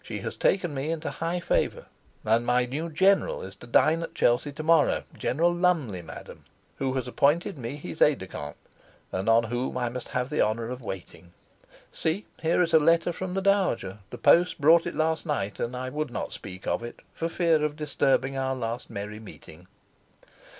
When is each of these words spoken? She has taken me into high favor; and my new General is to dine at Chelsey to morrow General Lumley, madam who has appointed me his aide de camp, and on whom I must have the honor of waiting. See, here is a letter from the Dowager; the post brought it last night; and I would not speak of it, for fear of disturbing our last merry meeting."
She 0.00 0.20
has 0.20 0.36
taken 0.36 0.72
me 0.74 0.92
into 0.92 1.10
high 1.10 1.40
favor; 1.40 1.86
and 2.24 2.46
my 2.46 2.66
new 2.66 2.88
General 2.88 3.42
is 3.42 3.56
to 3.56 3.66
dine 3.66 4.04
at 4.04 4.14
Chelsey 4.14 4.52
to 4.52 4.62
morrow 4.62 5.02
General 5.18 5.52
Lumley, 5.52 6.02
madam 6.02 6.44
who 6.76 6.92
has 6.92 7.08
appointed 7.08 7.58
me 7.58 7.74
his 7.74 8.00
aide 8.00 8.18
de 8.18 8.28
camp, 8.28 8.54
and 9.10 9.28
on 9.28 9.42
whom 9.42 9.76
I 9.76 9.88
must 9.88 10.06
have 10.10 10.30
the 10.30 10.40
honor 10.40 10.68
of 10.70 10.82
waiting. 10.82 11.32
See, 11.90 12.26
here 12.42 12.62
is 12.62 12.72
a 12.72 12.78
letter 12.78 13.12
from 13.12 13.34
the 13.34 13.42
Dowager; 13.42 13.98
the 14.10 14.18
post 14.18 14.60
brought 14.60 14.86
it 14.86 14.94
last 14.94 15.26
night; 15.26 15.58
and 15.58 15.74
I 15.76 15.88
would 15.88 16.12
not 16.12 16.32
speak 16.32 16.64
of 16.68 16.84
it, 16.84 17.02
for 17.12 17.28
fear 17.28 17.64
of 17.64 17.74
disturbing 17.74 18.38
our 18.38 18.54
last 18.54 18.88
merry 18.88 19.18
meeting." 19.18 19.66